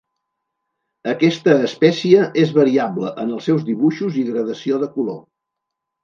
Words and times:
Aquesta 1.11 1.53
espècie 1.65 2.23
és 2.43 2.53
variable 2.55 3.11
en 3.25 3.33
els 3.35 3.45
seus 3.49 3.67
dibuixos 3.67 4.17
i 4.23 4.25
gradació 4.31 4.81
de 4.85 4.89
color. 4.97 5.21